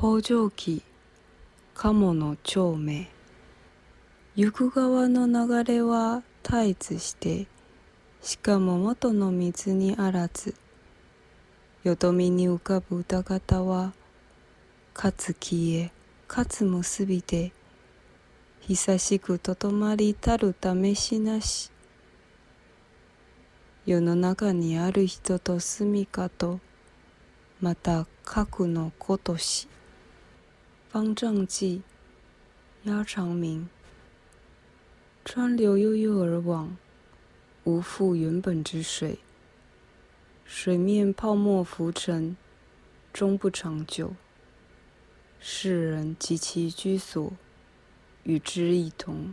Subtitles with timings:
[0.00, 0.80] 北条記
[1.74, 3.08] 鴨の長命
[4.36, 7.48] 行く川の流れは絶えずして
[8.22, 10.54] しかも元の水にあらず。
[11.82, 13.92] よどみに浮かぶ歌方は
[14.94, 15.90] かつ消え
[16.28, 17.50] かつ結びで
[18.60, 21.72] 久しくとどまりたる試しなし。
[23.84, 26.60] 世の中にある人と住みかと
[27.60, 29.66] また核のことし。
[30.98, 31.82] 方丈记
[32.82, 33.68] 鸭长明。
[35.24, 36.76] 川流悠悠而往
[37.62, 39.20] 无复原本之水。
[40.44, 42.36] 水面泡沫浮沉
[43.12, 44.16] 终不长久。
[45.38, 47.32] 世人及其居所
[48.24, 49.32] 与之一同。